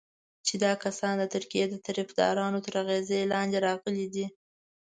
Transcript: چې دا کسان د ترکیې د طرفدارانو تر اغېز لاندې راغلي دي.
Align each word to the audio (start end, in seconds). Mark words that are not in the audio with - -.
چې 0.45 0.53
دا 0.63 0.73
کسان 0.83 1.13
د 1.19 1.25
ترکیې 1.35 1.65
د 1.69 1.75
طرفدارانو 1.87 2.59
تر 2.65 2.73
اغېز 2.83 3.09
لاندې 3.31 3.57
راغلي 3.67 4.07
دي. 4.13 4.25